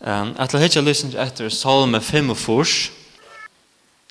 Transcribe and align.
Um, 0.00 0.34
at 0.38 0.52
la 0.52 0.60
hitja 0.60 0.82
lysen 0.84 1.14
etter 1.16 1.48
Salme 1.50 2.00
45, 2.00 2.90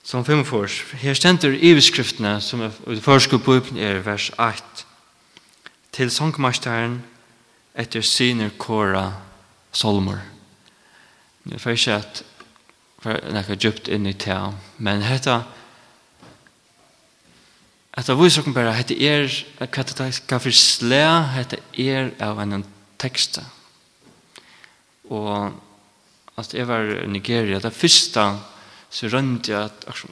som 0.03 0.25
45, 0.25 0.95
her 1.01 1.13
stender 1.13 1.53
iveskriftene 1.53 2.39
som 2.41 2.61
er 2.61 2.71
i 2.89 3.01
første 3.01 3.37
er 3.77 4.01
vers 4.05 4.31
8, 4.37 4.85
til 5.91 6.11
sangmasteren 6.11 7.03
etter 7.75 8.01
syner 8.01 8.49
kåra 8.57 9.13
Salmer. 9.71 10.19
Jeg 11.51 11.61
får 11.61 11.69
ikke 11.69 11.93
at 11.93 12.23
nekka 13.05 13.55
djupt 13.55 13.87
inn 13.87 14.05
i 14.05 14.13
tja. 14.13 14.53
men 14.77 15.01
hetta 15.01 15.43
Att 17.97 18.05
det 18.05 18.15
visar 18.15 18.41
bara 18.41 18.69
att 18.69 18.87
det 18.87 19.01
är 19.01 19.45
att 19.57 19.97
det 19.97 20.11
ska 20.11 20.39
för 20.39 20.51
slä 20.51 21.45
det 21.49 22.21
av 22.21 22.41
en 22.41 22.63
tekst 22.97 23.39
Och 25.09 25.51
at 26.37 26.53
jeg 26.53 26.67
var 26.67 26.89
i 27.03 27.07
Nigeria, 27.07 27.59
det 27.59 27.73
første 27.73 28.25
så 28.91 29.09
rønte 29.11 29.51
jeg 29.51 29.69
at 29.87 30.05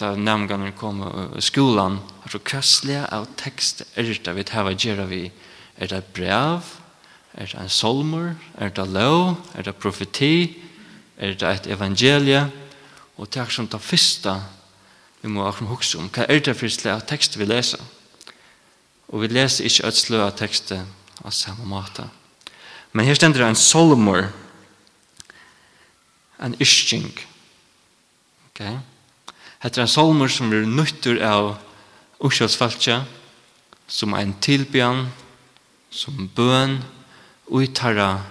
da 0.00 0.14
nærmengene 0.16 0.72
kom 0.76 1.02
i 1.36 1.42
skolen, 1.44 1.98
at 2.24 2.34
hva 2.34 2.62
slag 2.64 3.06
av 3.12 3.28
tekst 3.40 3.84
er 3.96 4.08
det 4.08 4.34
vi 4.36 4.44
tar 4.48 4.66
hva 4.66 4.72
gjør 4.72 5.04
vi? 5.10 5.26
Er 5.76 5.92
det 5.92 6.04
brev? 6.16 6.64
Er 7.34 7.48
det 7.48 7.60
en 7.60 7.68
solmer? 7.68 8.34
Er 8.58 8.72
det 8.74 8.88
lov? 8.88 9.36
Er 9.54 9.62
det 9.68 9.76
profeti? 9.76 10.58
Er 11.16 11.36
det 11.36 11.48
et 11.48 11.70
evangelie? 11.72 12.48
Og 13.16 13.28
det 13.28 13.40
er 13.40 13.52
som 13.52 13.68
det 13.68 13.80
første 13.80 14.34
vi 15.22 15.30
må 15.30 15.44
akkurat 15.46 15.76
huske 15.76 16.00
om. 16.00 16.10
Hva 16.10 16.26
er 16.26 16.40
det 16.42 16.56
for 16.58 16.72
slag 16.72 16.98
av 16.98 17.06
tekst 17.06 17.38
vi 17.38 17.46
leser? 17.46 17.80
Og 19.12 19.22
vi 19.22 19.30
leser 19.30 19.68
ikke 19.68 19.86
et 19.86 20.00
slag 20.00 20.24
av 20.26 20.36
tekst 20.40 20.72
av 20.74 21.30
samme 21.30 21.68
måte. 21.68 22.08
Men 22.92 23.06
her 23.06 23.16
stender 23.16 23.44
det 23.44 23.52
en 23.52 23.60
solmer, 23.60 24.32
en 26.42 26.56
ysking. 26.60 27.10
Okay? 28.50 28.76
Hette 29.62 29.80
er 29.80 29.86
en 29.86 29.90
salmer 29.90 30.30
som 30.32 30.52
er 30.52 30.66
nøytter 30.66 31.20
av 31.26 31.54
uskjølsfaltja, 32.22 33.02
som 33.86 34.14
er 34.16 34.26
en 34.26 34.36
tilbjørn 34.42 35.04
som 35.92 36.28
bøn, 36.34 36.80
uitarra 37.52 38.22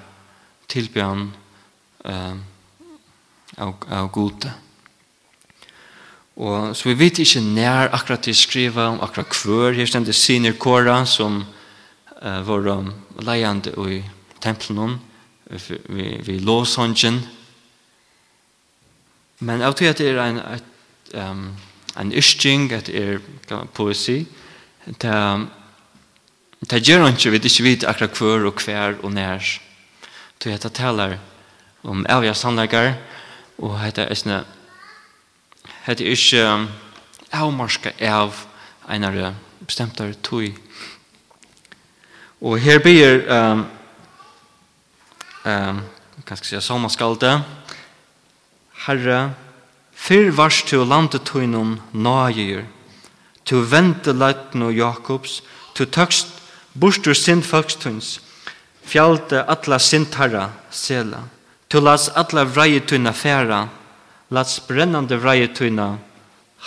tilbjørn 0.71 1.27
eh, 2.09 2.35
av, 3.61 3.73
av 3.87 4.09
gode. 4.13 4.51
Og, 6.41 6.71
så 6.75 6.89
vi 6.89 6.97
vet 6.97 7.19
ikke 7.21 7.43
nær 7.43 7.91
akkurat 7.93 8.25
de 8.25 8.33
skriva 8.35 8.87
om 8.93 9.01
akkurat 9.03 9.29
kvør. 9.29 9.75
Her 9.77 9.89
stender 9.89 10.15
siner 10.15 10.55
kåra 10.57 11.03
som 11.05 11.43
uh, 11.43 12.39
var 12.47 12.69
um, 12.71 12.87
leiande 13.21 13.73
i 13.91 13.99
tempelen 14.41 14.97
vi, 15.51 15.77
vi, 15.91 16.07
vi 16.25 16.39
Men 19.41 19.63
av 19.65 19.73
til 19.73 19.89
at 19.89 19.97
det 19.97 20.11
er 20.11 20.19
en, 20.21 20.37
et, 20.37 21.13
um, 21.17 21.47
en 21.97 22.13
ysking, 22.13 22.69
at 22.77 22.85
det 22.85 23.01
er 23.01 23.65
poesi, 23.73 24.21
det, 24.85 25.09
er 25.09 25.47
det 26.69 26.81
gjør 26.85 27.07
ikke 27.09 27.31
vi 27.33 27.41
ikke 27.41 27.63
vet 27.63 27.83
akkurat 27.89 28.17
hver 28.17 28.45
og 28.45 28.61
hver 28.61 28.99
og 29.01 29.13
nær. 29.13 29.41
Så 30.41 30.49
jeg 30.49 30.59
taler 30.61 31.17
om 31.83 32.05
avgjør 32.09 32.37
sannlegger, 32.37 32.93
og 33.57 33.79
dette 33.81 34.05
er 34.05 34.17
sånn 34.17 34.45
dette 35.85 36.05
er 36.05 36.13
ikke 36.13 36.45
avmarska 37.33 37.95
av 38.05 38.45
en 38.89 39.03
av 39.03 39.17
bestemte 39.65 40.13
tog. 40.21 40.53
Og 42.41 42.59
her 42.61 42.81
blir 42.81 43.25
um, 43.29 43.65
um, 45.45 45.81
hva 46.25 46.37
skal 46.37 46.55
jeg 46.55 46.61
si, 46.61 46.67
salmaskaldet, 46.67 47.41
Herre, 48.85 49.33
fyr 49.93 50.31
varst 50.33 50.67
til 50.71 50.87
landet 50.89 51.25
tøynum 51.29 51.79
nøyer, 51.93 52.65
til 53.45 53.65
vente 53.71 54.13
leitno 54.13 54.69
Jakobs, 54.69 55.41
til 55.75 55.87
tøkst 55.87 56.27
bursdur 56.73 57.13
sind 57.13 57.43
folkstuns. 57.43 58.21
fjalte 58.83 59.43
atla 59.47 59.77
sindharra 59.79 60.49
sela, 60.71 61.23
til 61.69 61.83
las 61.83 62.09
atla 62.15 62.43
vreie 62.43 62.81
færa, 63.13 63.69
las 64.29 64.59
brennande 64.59 65.17
vreie 65.17 65.47
tøyna 65.47 65.97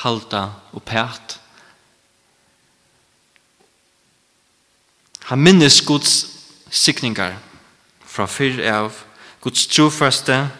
halta 0.03 0.51
og 0.73 0.83
pært. 0.83 1.39
Han 5.25 5.39
minnes 5.39 5.81
Guds 5.81 6.27
sikningar 6.71 7.39
fra 8.07 8.27
fyrr 8.27 8.61
av 8.69 8.93
Guds 9.41 9.67
trofaste 9.67 10.51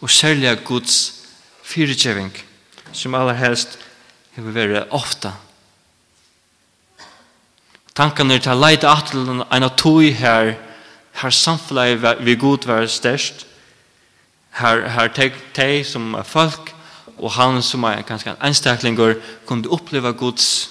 og 0.00 0.10
særlig 0.10 0.58
Guds 0.64 1.14
fyrtjeving, 1.62 2.32
som 2.92 3.14
allerhelst 3.14 3.78
har 4.36 4.48
vært 4.54 4.94
ofta. 4.94 5.32
Tankan 7.98 8.30
er 8.30 8.38
til 8.38 8.54
å 8.54 8.60
leite 8.60 8.86
at 8.86 9.10
en 9.14 9.42
av 9.66 9.74
tog 9.76 10.04
her, 10.20 10.54
her 11.18 11.34
samfunnet 11.34 12.22
vi 12.22 12.36
god 12.38 12.68
var 12.70 12.86
størst, 12.86 13.46
her, 14.58 14.84
her 14.94 15.10
teg, 15.14 15.34
teg 15.54 15.82
som 15.86 16.14
er 16.14 16.26
folk, 16.26 16.72
og 17.18 17.34
han 17.34 17.58
som 17.62 17.82
er 17.88 18.04
ganske 18.06 18.30
en 18.30 18.42
anstaklinger, 18.46 19.16
kunne 19.46 19.70
oppleve 19.74 20.12
Guds 20.14 20.70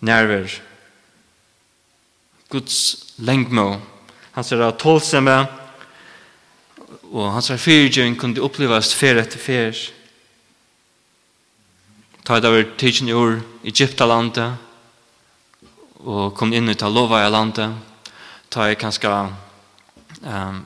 nerver, 0.00 0.60
Guds 2.48 2.76
lengmo, 3.18 3.80
Han 4.32 4.44
ser 4.44 4.62
av 4.64 4.78
tålsemme, 4.80 5.44
og 7.12 7.32
hans 7.34 7.52
fyrtjøring 7.60 8.16
kunne 8.16 8.40
opplevast 8.40 8.96
fer 8.96 9.20
etter 9.20 9.40
fer. 9.40 9.76
Ta 12.24 12.38
det 12.40 12.48
over 12.48 12.64
tidsen 12.78 13.10
i 13.10 13.16
år, 13.16 13.40
Egyptalandet, 13.68 14.56
og 16.02 16.32
kom 16.34 16.54
inn 16.56 16.72
ut 16.72 16.82
av 16.82 16.94
lova 16.94 17.20
i 17.22 17.30
landet. 17.30 17.76
Ta 18.50 18.70
jeg 18.70 18.80
kanskje 18.80 19.12
um, 19.12 20.64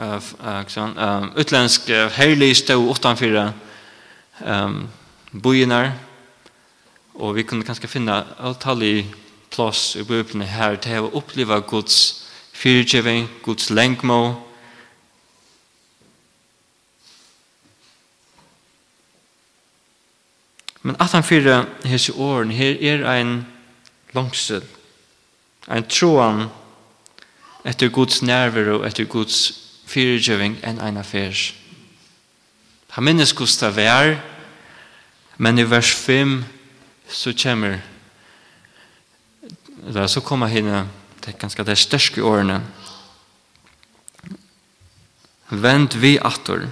uh, 0.00 0.18
uh, 0.40 1.28
utländsk 1.36 1.90
uh, 1.90 2.08
herlig 2.16 2.56
stå 2.56 2.80
utanför 2.90 3.52
um, 4.40 4.88
bojinar 5.32 5.92
og 7.18 7.36
vi 7.36 7.44
kunne 7.48 7.64
kanskje 7.64 7.88
finne 7.88 8.18
alltallig 8.38 9.06
plås 9.52 9.94
i 9.96 10.04
bøyene 10.04 10.44
her 10.48 10.76
til 10.82 11.06
å 11.06 11.12
oppleve 11.16 11.62
Guds 11.68 12.26
fyrtjøving, 12.56 13.28
Guds 13.44 13.70
lengmo 13.70 14.45
Men 20.86 20.96
at 21.02 21.10
han 21.16 21.24
fyrir 21.26 21.64
hese 21.82 22.12
åren, 22.14 22.52
her 22.54 22.76
er 22.78 23.02
ein 23.10 23.40
langsel, 24.14 24.62
ein 25.66 25.88
troan 25.90 26.44
etter 27.66 27.90
Guds 27.90 28.20
nerver 28.22 28.68
og 28.76 28.84
etter 28.86 29.08
Guds 29.10 29.40
fyrirgjøving 29.90 30.60
enn 30.62 30.78
ein 30.78 31.00
affærs. 31.00 31.48
Han 32.94 33.04
minnes 33.04 33.32
Gustav 33.34 33.74
vær, 33.74 34.14
men 35.42 35.58
i 35.58 35.64
vers 35.66 35.90
5 35.90 36.36
så 37.10 37.34
kommer 37.34 37.80
da 39.94 40.06
så 40.06 40.22
kommer 40.22 40.46
henne 40.50 40.84
det 41.24 41.34
er 41.34 41.40
ganske 41.40 41.64
det 41.66 41.78
største 41.78 42.22
årene 42.22 42.60
Vend 45.50 45.94
vi 46.02 46.16
atter, 46.18 46.64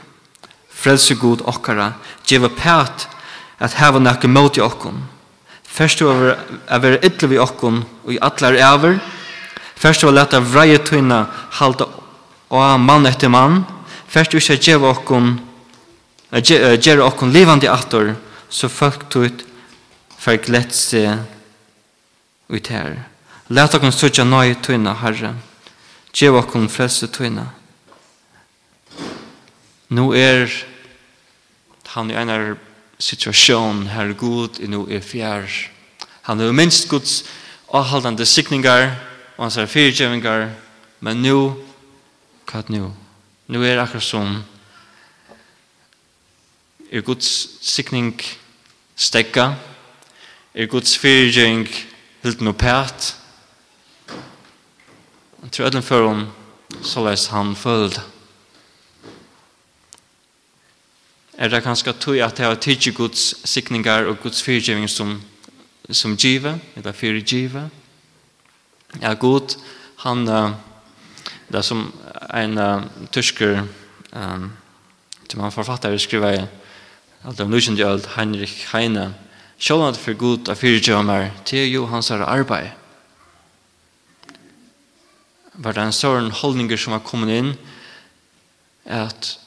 frelse 0.70 1.14
god 1.14 1.44
okkara, 1.46 1.92
djeva 2.26 2.48
pæt 2.50 3.08
at 3.64 3.76
hava 3.80 4.00
nekka 4.02 4.28
mot 4.28 4.56
i 4.56 4.62
okkon. 4.64 5.00
Først 5.64 6.02
og 6.04 6.34
a 6.68 6.78
vera 6.78 7.00
ytla 7.02 7.30
vi 7.30 7.40
okkon 7.40 7.80
og 8.04 8.12
i 8.12 8.20
atlar 8.22 8.58
eivir. 8.58 9.00
Først 9.80 10.04
og 10.04 10.12
a 10.12 10.18
leta 10.20 10.40
vreie 10.40 10.78
tøyna 10.78 11.24
halda 11.58 11.88
og 12.54 12.80
mann 12.80 13.08
etter 13.10 13.32
mann. 13.32 13.64
Først 14.06 14.36
og 14.36 14.44
a 14.52 14.58
geva 14.60 14.92
okkon 14.92 15.38
gjerra 16.34 17.08
okkon 17.08 17.32
livandi 17.32 17.70
attor 17.70 18.14
så 18.50 18.68
folk 18.68 19.08
tøyt 19.10 19.44
for 20.18 20.38
glett 20.38 20.74
se 20.74 21.02
ut 22.48 22.70
her. 22.70 23.02
Let 23.48 23.74
okkon 23.76 23.92
sutja 23.92 24.24
nøy 24.24 24.54
tøyna, 24.62 24.94
Herre. 25.02 25.34
Gjev 26.14 26.38
okkon 26.38 26.68
frelse 26.70 27.10
tøyna. 27.12 27.48
Nå 29.94 30.06
er 30.16 30.48
han 31.94 32.10
i 32.10 32.16
einar 32.18 32.54
situasjon 32.98 33.86
her 33.86 34.12
god 34.12 34.60
i 34.60 34.66
nu 34.66 34.86
er 34.90 35.00
fjær. 35.00 35.48
Han 36.22 36.40
er 36.40 36.52
minst 36.52 36.88
Guds 36.88 37.24
avhaldande 37.72 38.26
sikningar 38.26 38.94
og 39.36 39.44
hans 39.44 39.56
er 39.56 39.66
fyrtjøvingar 39.66 40.48
men 41.00 41.22
nu, 41.22 41.56
hva 42.48 42.62
er 42.62 42.70
nu? 42.72 42.92
Nu 43.46 43.62
er 43.62 43.80
akkurat 43.82 44.02
som 44.02 44.38
er 46.92 47.00
Guds 47.00 47.28
sikning 47.60 48.14
stekka, 48.96 49.50
er 50.54 50.66
Guds 50.66 50.96
fyrtjøving 50.98 51.68
hilt 52.22 52.40
no 52.40 52.52
pært. 52.52 53.16
Jeg 55.42 55.52
tror 55.52 55.66
at 55.66 55.72
den 55.72 55.82
om 55.92 56.26
så 56.82 57.28
han 57.30 57.56
følte 57.56 58.00
er 61.36 61.50
det 61.50 61.62
kanskje 61.64 61.92
tog 61.98 62.18
at 62.22 62.36
det 62.36 62.46
har 62.46 62.54
tidsi 62.54 62.92
Guds 62.94 63.34
sikningar 63.48 64.06
og 64.06 64.20
Guds 64.22 64.42
fyrtjeving 64.42 64.88
som, 64.90 65.16
som 65.90 66.16
giva, 66.16 66.58
eller 66.76 66.92
fyrtjive. 66.92 67.68
Ja, 69.02 69.14
Gud, 69.18 69.56
han, 70.04 70.26
det 70.26 71.58
er 71.58 71.66
som 71.66 71.88
en 72.34 72.58
uh, 72.58 72.86
tysker, 73.10 73.64
um, 74.12 74.52
som 75.30 75.40
han 75.40 75.52
forfatter 75.52 75.98
skriver, 75.98 76.46
alt 77.24 77.40
av 77.40 77.50
nusjende 77.50 77.82
øld, 77.82 78.06
Heinrich 78.14 78.68
Heine, 78.72 79.14
sjålande 79.58 79.98
for 79.98 80.14
Gud 80.14 80.48
av 80.48 80.60
fyrtjevmer, 80.60 81.32
til 81.44 81.66
jo 81.72 81.86
hans 81.90 82.10
arbeid. 82.14 82.70
Var 85.54 85.74
det 85.74 85.82
en 85.82 85.94
sånn 85.94 86.30
holdninger 86.34 86.78
som 86.78 86.94
har 86.94 87.02
kommet 87.06 87.34
inn, 87.34 87.54
at 88.84 89.38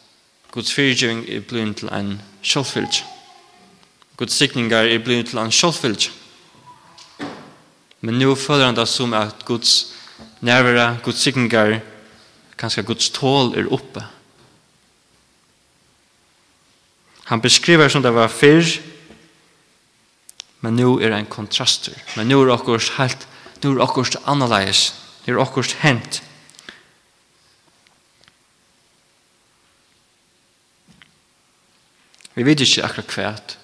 Guds 0.57 0.73
fyrtjøring 0.73 1.19
er 1.29 1.43
blivet 1.45 1.75
til 1.77 1.89
en 1.93 2.15
sjølvfylg. 2.41 2.95
Guds 4.17 4.33
sikninger 4.33 4.87
er 4.89 5.03
blivet 5.05 5.29
til 5.29 5.37
en 5.37 5.51
sjølvfylg. 5.53 6.07
Men 8.01 8.17
nå 8.17 8.33
føler 8.33 8.65
han 8.65 8.79
det 8.79 8.87
som 8.89 9.13
at 9.13 9.45
Guds 9.45 9.93
nærvare, 10.41 10.97
Guds 11.05 11.21
sikninger, 11.21 11.77
kanskje 12.57 12.87
Guds 12.89 13.11
tål 13.13 13.53
er 13.53 13.69
oppe. 13.69 14.01
Han 17.29 17.41
beskriver 17.41 17.93
som 17.93 18.01
det 18.01 18.15
var 18.17 18.33
fyrr, 18.33 18.79
men 20.65 20.73
nå 20.81 20.95
er 20.97 21.13
det 21.13 21.21
en 21.21 21.29
kontraster. 21.37 21.93
Men 22.15 22.33
nå 22.33 22.41
er 22.41 22.49
det 22.49 22.57
akkurat 22.57 22.95
helt, 22.97 23.29
nå 23.61 23.75
er 23.75 23.77
det 23.77 23.85
akkurat 23.85 24.23
annerledes. 24.25 24.87
Nå 25.21 25.35
er 25.35 25.37
det 25.37 25.45
akkurat 25.45 25.77
hent. 25.85 26.23
Vi 32.37 32.45
vet 32.45 32.61
ikke 32.61 32.85
akkurat 32.85 33.09
kvært. 33.09 33.55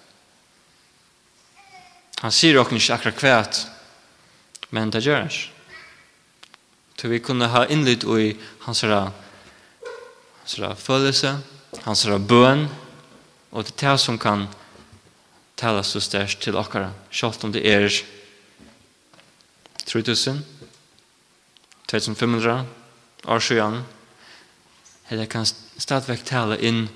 Han 2.23 2.33
sier 2.33 2.57
åkken 2.57 2.79
ikke 2.79 2.95
akkurat 2.95 3.19
kvært, 3.19 3.59
men 4.73 4.89
det 4.89 5.03
gjør 5.05 5.27
han 5.27 5.33
Så 6.97 7.09
vi 7.11 7.19
kunne 7.19 7.51
ha 7.51 7.65
innlytt 7.67 8.05
i 8.07 8.31
hans 8.63 8.81
herre 8.81 9.11
hans 10.39 10.79
følelse, 10.79 11.37
hans 11.83 12.05
bøn, 12.27 12.67
og 13.51 13.65
det 13.65 13.73
er 13.75 13.91
det 13.91 13.99
som 13.99 14.17
kan 14.19 14.47
tale 15.57 15.83
så 15.83 15.99
størst 15.99 16.41
til 16.41 16.53
dere, 16.53 16.93
selv 17.11 17.43
om 17.43 17.51
det 17.51 17.61
er 17.67 17.89
3000, 19.85 20.43
2500 21.87 22.65
år 23.27 23.39
siden, 23.39 23.83
eller 25.09 25.25
kan 25.25 25.45
stadigvæk 25.77 26.25
tale 26.25 26.57
inn 26.61 26.87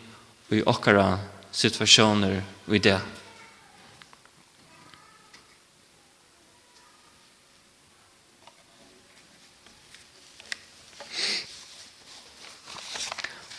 i 0.49 0.63
dere 0.63 1.36
situationer 1.57 2.41
i 2.69 2.79
det. 2.79 2.99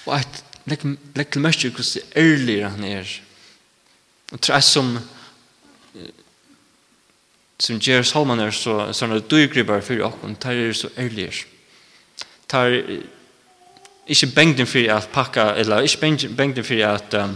Og 0.07 0.15
at 0.17 0.45
legg 0.69 1.33
til 1.33 1.43
mest 1.43 1.65
hvordan 1.67 1.93
det 1.95 2.05
ærligere 2.17 2.71
han 2.71 2.85
er. 2.85 3.21
Og 4.33 4.41
tror 4.41 4.55
jeg 4.55 4.65
som 4.65 4.99
som 7.59 7.79
gjør 7.83 8.05
Salman 8.07 8.41
er 8.41 8.55
så 8.55 8.93
sånn 8.95 9.17
at 9.17 9.27
du 9.27 9.41
griper 9.51 9.83
for 9.83 10.05
åkken, 10.07 10.37
tar 10.39 10.55
er 10.55 10.77
så 10.79 10.93
ærligere. 10.95 11.43
Tar 12.47 12.71
ikke 14.07 14.29
bengden 14.37 14.69
for 14.71 14.93
at 14.95 15.09
pakka, 15.13 15.49
eller 15.59 15.83
ikke 15.83 16.31
bengden 16.39 16.65
for 16.65 16.85
at 16.87 17.17
um, 17.19 17.35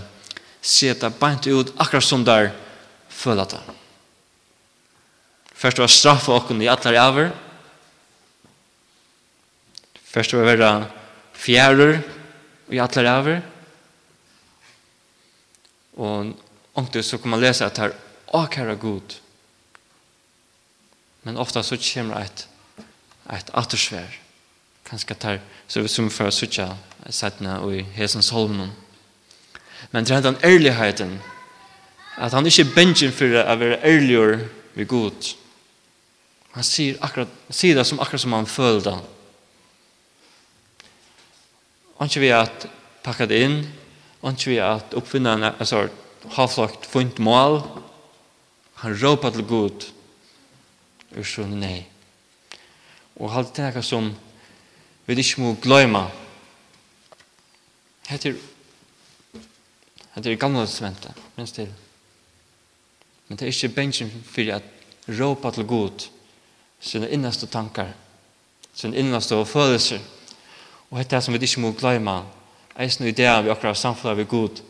seta 0.63 1.11
bant 1.11 1.47
ut 1.47 1.73
akkurat 1.77 2.07
som 2.07 2.25
der 2.25 2.53
føler 3.11 3.49
det. 3.51 3.61
Først 5.55 5.79
var 5.79 5.91
straffa 5.91 6.35
okken 6.35 6.63
i 6.63 6.71
atler 6.71 6.97
javer. 6.97 7.33
Først 10.13 10.35
var 10.35 10.47
vera 10.47 10.71
fjærer 11.35 12.01
i 12.71 12.81
atler 12.83 13.09
javer. 13.09 13.43
Og 15.99 16.33
ångte 16.79 17.03
så 17.03 17.19
kan 17.19 17.35
man 17.35 17.43
lese 17.43 17.67
at 17.67 17.79
her 17.79 17.93
akkurat 18.33 18.81
god. 18.81 19.19
Men 21.23 21.37
ofta 21.37 21.63
så 21.63 21.77
kommer 21.77 22.25
et 22.25 22.49
et 23.31 23.51
attersvær. 23.55 24.19
Kanskje 24.85 25.15
tar 25.15 25.39
så 25.69 25.81
vi 25.81 25.89
som 25.89 26.11
før 26.11 26.31
sutja 26.35 26.67
setna 27.11 27.61
og 27.63 27.77
i 27.77 27.85
hesens 27.97 28.33
holmen. 28.35 28.73
Men 29.93 30.05
det 30.05 30.17
er 30.17 30.25
den 30.25 30.41
ærligheten, 30.45 31.21
at 32.19 32.33
han 32.33 32.47
ikke 32.47 32.65
er 32.65 32.75
bensjen 32.75 33.13
for 33.13 33.29
å 33.29 33.57
være 33.61 33.81
ærligere 33.85 34.49
ved 34.75 34.89
Gud. 34.89 35.33
Han 36.53 36.65
sier, 36.65 36.97
akkurat, 37.01 37.29
sier 37.51 37.77
det 37.77 37.85
som 37.89 38.01
akkurat 38.01 38.21
som 38.25 38.37
han 38.37 38.49
føler 38.49 38.85
det. 38.89 38.97
Han 41.99 42.11
ikke 42.11 42.25
vil 42.25 42.35
at 42.37 42.67
pakka 43.05 43.29
det 43.29 43.45
inn, 43.45 43.63
Han 44.23 44.37
ikke 44.39 44.53
vil 44.53 44.61
at 44.63 44.93
oppfinne 44.95 45.33
en 45.35 45.45
altså, 45.51 45.89
halvflagt 46.37 46.87
funnet 46.87 47.19
mål. 47.19 47.57
Han 48.85 48.95
råper 48.95 49.31
til 49.31 49.47
Gud, 49.47 49.89
og 51.17 51.27
så 51.27 51.43
nei. 51.47 51.81
Og 53.19 53.33
halte 53.35 53.65
det 53.67 53.75
noe 53.75 53.83
som 53.83 54.13
vi 55.07 55.17
ikke 55.19 55.43
må 55.43 55.57
glemme. 55.63 56.05
Hette 58.07 58.37
Det 60.15 60.33
er 60.33 60.37
gamle 60.37 60.67
testamentet, 60.67 61.13
minst 61.37 61.55
til. 61.55 61.69
Men 63.29 63.39
det 63.39 63.47
er 63.47 63.53
ikke 63.53 63.75
bensjen 63.75 64.11
for 64.29 64.53
at 64.53 64.63
råpa 65.09 65.51
til 65.51 65.67
god 65.67 66.09
sine 66.81 67.09
innaste 67.11 67.47
tankar, 67.47 67.95
sine 68.75 68.97
innaste 68.97 69.39
følelser. 69.47 70.03
Og 70.91 70.99
det 70.99 71.07
er 71.07 71.17
det 71.17 71.25
som 71.25 71.35
vi 71.35 71.41
ikke 71.41 71.61
må 71.61 71.73
glemme, 71.73 72.23
eisen 72.77 73.07
i 73.07 73.15
det 73.17 73.29
vi 73.45 73.51
akkurat 73.51 73.77
samfunnet 73.77 74.17
ved 74.17 74.29
god, 74.29 74.61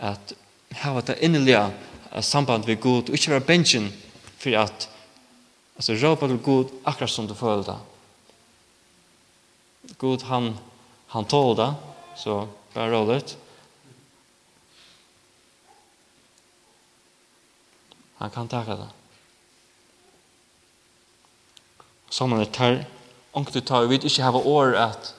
at 0.00 0.34
hava 0.70 1.00
det 1.00 1.18
innelige 1.20 1.72
samband 2.20 2.66
ved 2.66 2.76
god, 2.80 3.08
og 3.08 3.14
ikke 3.16 3.30
være 3.30 3.40
bensjen 3.40 3.92
for 4.38 4.58
at 4.58 4.88
altså, 5.76 5.96
råpa 5.96 6.28
til 6.28 6.38
god 6.38 6.64
akkurat 6.84 7.10
som 7.10 7.28
du 7.28 7.34
føler 7.34 7.62
det. 7.62 7.78
God, 9.98 10.22
han, 10.24 10.52
han 11.08 11.24
tål 11.24 11.56
det, 11.56 11.74
så 12.16 12.46
bare 12.74 12.92
roligt. 12.92 13.38
Han 18.22 18.30
kan 18.30 18.48
taka 18.48 18.76
det. 18.78 18.90
Sånn 22.12 22.36
er 22.36 22.46
tar, 22.54 22.76
du 23.34 23.60
tar, 23.60 23.88
vi 23.88 23.96
vil 23.96 24.06
ikke 24.06 24.22
hava 24.22 24.42
år 24.46 24.76
at 24.78 25.14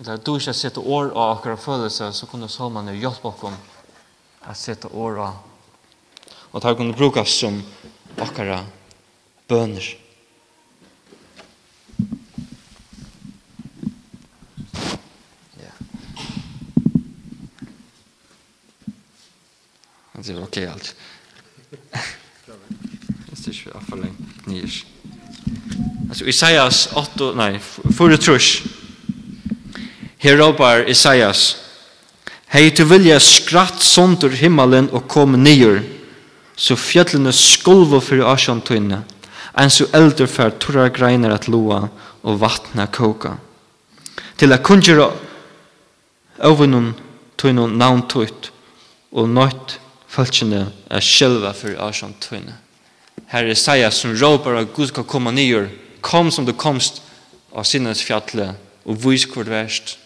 eller 0.00 0.20
du 0.24 0.34
ikke 0.34 0.52
sette 0.56 0.80
år 0.80 1.10
av 1.12 1.36
akkurat 1.36 1.60
følelse, 1.60 2.10
så 2.16 2.26
kunne 2.26 2.48
Salman 2.48 2.88
jo 2.90 2.98
hjelpe 2.98 3.28
oss 3.28 3.56
at 4.42 4.58
sette 4.58 4.88
år 4.88 5.20
av 5.24 5.40
og 6.52 6.60
det 6.60 6.76
kunne 6.76 6.92
brukes 6.92 7.32
som 7.32 7.62
akkurat 8.20 8.68
bønner. 9.48 9.80
bøner. 9.80 9.98
Det 20.22 20.34
var 20.34 20.42
ok, 20.42 20.56
alt. 20.70 20.94
nir. 24.52 24.78
Altså 26.10 26.28
Isaias 26.28 26.84
8, 26.94 27.32
nei, 27.38 27.56
4 27.96 28.20
trus. 28.20 28.52
Her 30.22 30.38
råpar 30.38 30.86
Isaias, 30.88 31.62
Hei 32.52 32.68
til 32.76 32.84
vilja 32.84 33.14
skratt 33.16 33.80
sondur 33.80 34.34
himmelen 34.36 34.90
og 34.92 35.06
kom 35.08 35.38
nir, 35.40 35.78
så 36.52 36.76
fjallene 36.76 37.32
skulvo 37.32 37.96
fyrir 38.04 38.28
asjantøyne, 38.28 38.98
enn 39.56 39.72
så 39.72 39.86
eldur 39.96 40.28
fer 40.28 40.52
torra 40.60 40.90
greiner 40.92 41.32
at 41.32 41.48
loa 41.48 41.86
og 42.20 42.36
vatna 42.42 42.84
koka. 42.92 43.38
Til 44.36 44.52
a 44.52 44.58
kungjera 44.60 45.08
ovunnun 46.44 46.92
tøynun 47.40 47.78
navn 47.80 48.04
tøyt 48.12 48.50
og 49.16 49.32
nøyt 49.32 49.78
fölkjene 50.12 50.66
er 50.92 51.08
sjelva 51.08 51.54
fyrir 51.56 51.80
asjantøyne. 51.88 52.58
Her 53.32 53.48
er 53.48 53.56
Saia 53.56 53.90
som 53.90 54.12
råper 54.12 54.58
at 54.60 54.74
Gud 54.74 54.90
skal 54.90 55.08
komme 55.08 55.32
nyer. 55.32 55.70
Kom 56.00 56.30
som 56.30 56.46
du 56.46 56.52
komst 56.52 57.02
av 57.52 57.64
sinnes 57.68 58.02
fjallet 58.04 58.56
og 58.84 58.98
vis 59.04 59.26
hvor 59.30 59.46
det 59.46 59.54
verst. 59.54 59.96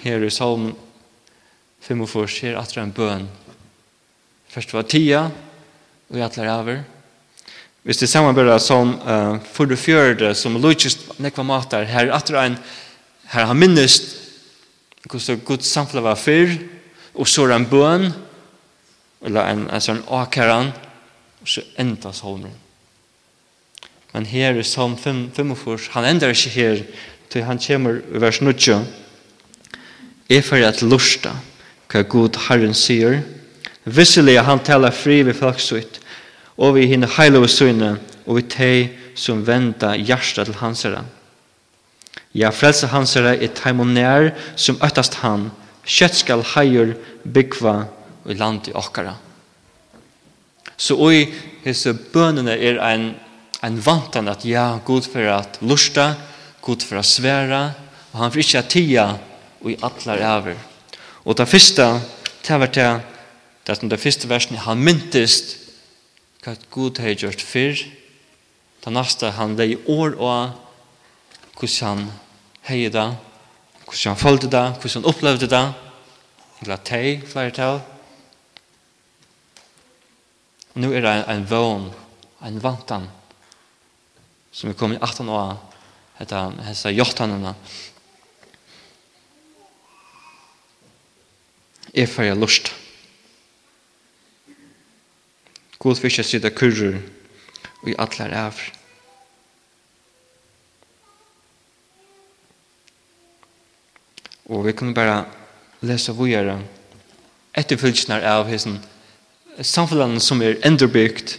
Her 0.00 0.22
i 0.24 0.30
salm 0.32 0.72
45 1.84 2.40
her 2.42 2.58
atra 2.60 2.84
en 2.84 2.92
bøn. 2.92 3.28
Først 4.50 4.72
var 4.74 4.82
tia, 4.82 5.28
og 6.10 6.18
i 6.18 6.24
atler 6.24 6.50
over. 6.52 6.82
Hvis 7.82 8.02
det 8.02 8.10
samarbeider 8.10 8.58
som 8.58 8.96
uh, 9.00 9.38
for 9.52 9.64
det 9.64 9.78
fjørde, 9.78 10.34
som 10.34 10.58
lukist 10.60 11.06
nekva 11.22 11.44
matar, 11.46 11.86
her 11.88 12.12
atra 12.12 12.44
en, 12.48 12.58
her 13.30 13.46
har 13.46 13.56
minnest 13.56 14.18
hvordan 15.08 15.40
Guds 15.46 15.70
samfunn 15.70 16.04
var 16.04 16.18
fyrr, 16.20 16.58
og 17.14 17.28
så 17.28 17.46
er 17.46 17.56
en 17.56 17.66
bøn, 17.66 18.10
eller 19.24 19.52
en, 19.52 19.66
en 19.68 19.84
sånn 19.84 20.02
akaran, 20.08 20.72
og 21.40 21.48
så 21.48 21.64
enda 21.80 22.12
salmen. 22.16 22.56
Men 24.12 24.26
her 24.26 24.58
i 24.58 24.64
salm 24.66 24.96
45, 24.98 25.90
han 25.94 26.08
ender 26.08 26.34
ikke 26.34 26.54
her, 26.54 26.82
til 27.30 27.46
han 27.46 27.60
kommer 27.62 28.00
i 28.00 28.20
vers 28.22 28.40
9, 28.42 28.80
er 30.30 30.42
for 30.42 30.66
at 30.66 30.82
lusta, 30.82 31.36
hva 31.90 32.02
god 32.06 32.38
Herren 32.48 32.74
sier, 32.74 33.20
visselig 33.84 34.38
han 34.46 34.62
taler 34.66 34.94
fri 34.94 35.20
ved 35.26 35.38
folksutt, 35.38 36.00
og 36.60 36.74
vi 36.76 36.88
hinner 36.90 37.10
heile 37.16 37.40
og 37.42 37.50
søgne, 37.50 37.96
og 38.26 38.40
vi 38.40 38.44
teg 38.50 38.98
som 39.18 39.44
venda 39.46 39.94
hjertet 39.96 40.48
til 40.48 40.58
hans 40.60 40.84
herre. 40.86 41.04
Ja, 42.34 42.50
frelse 42.54 42.90
hans 42.92 43.14
herre 43.18 43.36
er 43.38 43.54
teimonær 43.54 44.30
som 44.58 44.78
øttast 44.84 45.18
han, 45.22 45.48
kjøtt 45.86 46.20
skal 46.20 46.44
heier 46.54 46.94
byggva 47.24 47.88
i 48.30 48.38
land 48.38 48.68
i 48.70 48.76
okkara. 48.76 49.14
Så 50.80 50.96
oi, 50.96 51.26
hese 51.64 51.92
bønene 52.12 52.54
er 52.56 52.80
ein, 52.84 53.10
ein 53.60 53.78
vantan 53.84 54.30
at 54.32 54.46
ja, 54.48 54.78
god 54.84 55.08
for 55.12 55.28
at 55.34 55.58
lusta, 55.60 56.14
god 56.64 56.86
for 56.86 57.00
at 57.00 57.08
sværa, 57.08 57.62
og 58.12 58.18
han 58.22 58.32
får 58.32 58.44
ikke 58.44 58.62
at 58.62 58.70
tia 58.72 59.06
og 59.60 59.70
i 59.70 59.78
atlar 59.84 60.24
over. 60.38 60.56
Og 61.24 61.36
det 61.36 61.48
første, 61.48 61.86
det 62.46 62.60
var 62.60 62.72
det, 62.72 62.90
det 63.66 63.76
som 63.76 63.90
det 63.92 64.00
første 64.00 64.28
versen, 64.28 64.56
han 64.56 64.80
myntest 64.80 65.58
hva 66.40 66.56
god 66.72 66.98
har 67.04 67.18
gjort 67.20 67.42
fyrr, 67.44 67.84
det 68.80 68.92
neste 68.96 69.28
han 69.36 69.58
leie 69.58 69.76
år 69.92 70.16
og 70.16 70.56
hvordan 71.60 71.84
han 71.84 72.06
heie 72.70 72.88
det, 72.88 73.08
hvordan 73.84 74.14
han 74.14 74.20
følte 74.22 74.48
det, 74.48 74.66
hvordan 74.80 75.02
han 75.02 75.10
opplevde 75.12 75.50
det, 75.52 75.64
eller 76.62 76.84
teg, 76.84 77.26
flere 77.28 77.52
tal, 77.52 77.82
nu 80.74 80.92
er 80.94 81.02
det 81.02 81.14
en 81.28 81.46
vån, 81.46 81.90
en 82.46 82.60
vantan, 82.62 83.08
som 84.52 84.70
er 84.70 84.78
kommet 84.78 85.00
i 85.00 85.04
18 85.04 85.28
år, 85.28 85.56
hetta 86.18 86.50
hessa 86.66 86.92
jottanana. 86.92 87.54
Er 91.94 92.06
jeg 92.06 92.36
lust. 92.36 92.70
God 95.78 95.96
fyrir 95.96 96.22
sida 96.22 96.50
kurrur 96.52 97.00
og 97.80 97.88
i 97.88 97.96
atlar 97.98 98.34
av. 98.36 98.58
Og 104.50 104.66
vi 104.66 104.74
kunne 104.76 104.94
bara 104.94 105.24
lesa 105.80 106.12
vujere 106.12 106.58
etterfylgjenar 107.56 108.26
av 108.28 108.48
hessen 108.50 108.76
samfunnet 109.60 110.22
som 110.24 110.40
er 110.42 110.58
enderbygd, 110.66 111.36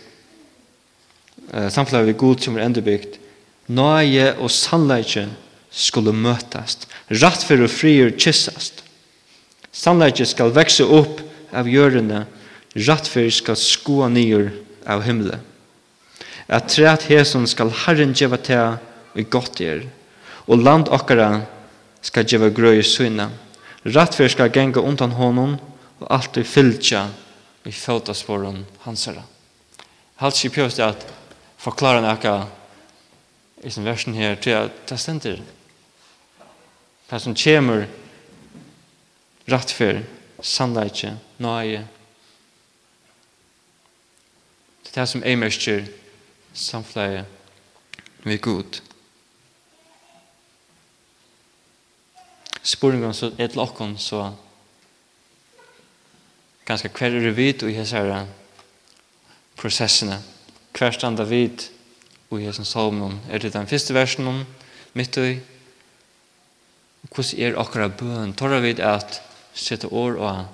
samfunnet 1.74 2.08
vi 2.10 2.18
god 2.18 2.44
som 2.46 2.58
er 2.58 2.66
enderbygd, 2.68 3.18
nøye 3.72 4.32
og 4.38 4.52
sannleikje 4.54 5.28
skulle 5.72 6.14
møtast, 6.14 6.88
rattfer 7.22 7.64
og 7.64 7.72
frier 7.72 8.12
kyssast. 8.16 8.84
Sannleikje 9.72 10.28
skal 10.28 10.52
vekse 10.56 10.84
opp 10.84 11.22
av 11.56 11.70
hjørnene, 11.72 12.26
rett 12.76 13.08
for 13.08 13.32
skal 13.32 13.60
skoa 13.60 14.10
nyer 14.12 14.52
av 14.88 15.04
himmelen. 15.06 15.40
At 16.52 16.68
træt 16.74 17.08
hesson 17.08 17.48
skal 17.48 17.72
Herren 17.86 18.12
gjeva 18.18 18.40
til 18.44 18.76
i 19.16 19.24
godt 19.24 19.62
er, 19.64 19.86
og 20.48 20.64
land 20.64 20.92
okkara 20.92 21.46
skal 22.04 22.28
gjeva 22.28 22.50
grøy 22.52 22.82
i 22.82 22.88
syna. 22.88 23.30
Rattfer 23.88 24.28
skal 24.32 24.52
genga 24.52 24.84
undan 24.84 25.16
honom, 25.16 25.56
og 26.02 26.08
alltid 26.10 26.48
vi 27.64 27.72
føtas 27.72 28.24
for 28.26 28.44
om 28.48 28.64
hans 28.86 29.06
herre. 29.06 29.24
Halt 30.22 30.38
ikke 30.38 30.56
pjøst 30.62 30.82
at 30.84 31.06
forklare 31.62 32.02
noe 32.02 32.36
i 33.62 33.70
sin 33.70 33.86
versen 33.86 34.18
her 34.18 34.36
til 34.42 34.58
at 34.58 34.84
det 34.90 35.00
stender. 35.00 35.42
Det 37.10 37.20
som 37.22 37.36
kommer 37.38 37.88
rett 39.52 39.74
for 39.76 40.02
sannleikje, 40.42 41.16
nøye. 41.42 41.84
Det 44.82 44.94
er 44.94 45.02
det 45.02 45.10
som 45.10 45.24
er 45.24 45.38
mørker 45.38 45.86
samfleie 46.54 47.26
vi 48.24 48.38
god. 48.38 48.82
Sporingen 52.62 53.14
så 53.14 53.32
er 53.38 53.50
til 53.50 53.62
åkken 53.62 53.98
så 53.98 54.32
ganska 56.72 56.90
hver 56.96 57.18
er 57.20 57.34
vid 57.36 57.64
og 57.64 57.72
i 57.72 57.76
hese 57.76 58.00
her 58.00 58.28
prosessene. 59.60 60.22
Hver 60.78 60.96
standa 60.96 61.26
vid 61.28 61.68
og 62.30 62.40
i 62.40 62.46
hese 62.48 62.66
salmen. 62.66 63.20
Er 63.30 63.44
det 63.44 63.54
den 63.54 63.68
første 63.68 63.94
versen 63.94 64.46
mitt 64.96 65.18
og 65.20 65.34
i? 65.34 65.40
Hvordan 67.12 67.40
er 67.44 67.60
akkurat 67.60 67.98
bøn? 67.98 68.34
Torra 68.34 68.62
vid 68.64 68.80
at 68.80 69.22
sette 69.54 69.88
år 69.88 70.16
og 70.16 70.46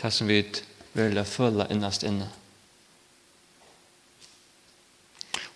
det 0.00 0.12
som 0.12 0.28
vi 0.28 0.40
vil 0.96 1.24
føle 1.24 1.66
innast 1.70 2.04
inne. 2.06 2.28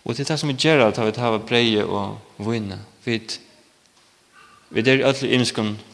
Og 0.03 0.17
det 0.17 0.25
er 0.25 0.33
det 0.33 0.39
som 0.41 0.49
vi 0.49 0.57
gjør 0.57 0.89
at 0.89 0.99
vi 1.05 1.13
tar 1.13 1.37
breie 1.45 1.85
og 1.85 2.19
vinne. 2.37 2.79
Vi, 3.05 3.21
vi 4.69 4.81
er 4.81 5.05
alle 5.05 5.29
innskående 5.29 5.90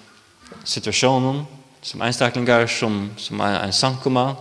situasjonen, 0.63 1.45
som 1.81 2.01
einstaklingar, 2.01 2.67
som, 2.67 3.11
som 3.17 3.41
er 3.41 3.61
en 3.61 3.73
sankoma. 3.73 4.35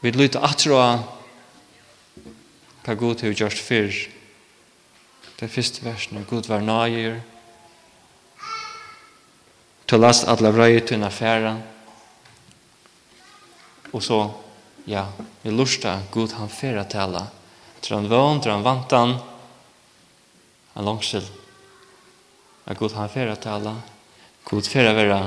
Vi 0.00 0.12
lytter 0.14 0.44
atro 0.44 0.78
av 0.80 1.04
hva 2.82 2.94
god 2.98 3.22
har 3.22 3.34
gjort 3.36 3.60
fyrr. 3.62 3.98
Det 5.38 5.50
første 5.50 5.84
versen 5.84 6.18
er 6.18 6.26
god 6.30 6.48
var 6.50 6.64
nøyer. 6.64 7.20
Ta 9.86 9.98
last 9.98 10.26
alle 10.30 10.50
vrøy 10.54 10.80
til 10.80 10.98
en 10.98 11.06
affære. 11.06 11.52
Og 13.92 14.02
så, 14.02 14.18
ja, 14.88 15.04
vi 15.42 15.52
lusta 15.52 15.98
god 16.10 16.34
han 16.38 16.50
fyrra 16.50 16.84
tala. 16.88 17.26
Tror 17.82 18.00
han 18.00 18.10
vøn, 18.10 18.40
tror 18.40 18.56
han 18.56 18.66
vantan. 18.66 19.16
Han 20.74 20.86
langsil. 20.88 21.26
Er 22.66 22.78
god 22.78 22.96
han 22.96 23.10
fyrra 23.12 23.36
tala. 23.36 23.76
God 24.48 24.68
fer 24.68 24.88
å 24.90 24.94
være 24.96 25.18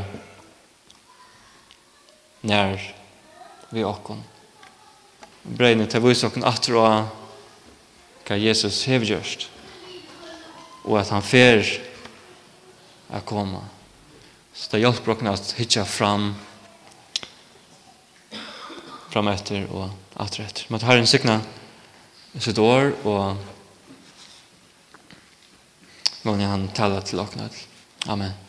nær 2.46 2.82
vi 3.74 3.84
åkken. 3.86 4.22
Breiene 5.46 5.88
til 5.90 6.04
vise 6.06 6.28
åkken 6.28 6.46
atter 6.48 6.78
og 6.80 8.26
hva 8.26 8.38
Jesus 8.40 8.84
har 8.90 9.06
gjørst. 9.06 9.48
Og 10.86 11.00
at 11.00 11.14
han 11.14 11.26
fer 11.26 11.64
å 13.14 13.22
komme. 13.26 13.62
Så 14.56 14.72
det 14.74 14.84
hjelper 14.84 15.16
åkken 15.16 15.32
at 15.34 15.56
hitja 15.58 15.86
fram 15.86 16.34
fram 19.16 19.30
etter 19.32 19.64
og 19.72 19.92
atter 20.20 20.44
etter. 20.44 20.66
Men 20.68 20.82
det 20.82 20.88
har 20.90 21.00
en 21.00 21.08
sikna 21.08 21.40
sitt 22.36 22.60
år 22.60 22.92
og 23.08 23.52
Många 26.26 26.48
han 26.48 26.68
talar 26.68 27.02
till 27.02 27.20
åknad. 27.20 27.50
Amen. 28.06 28.45